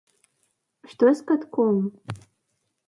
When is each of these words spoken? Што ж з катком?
Што 0.93 1.05
ж 1.11 1.21
з 1.21 1.29
катком? 1.31 1.75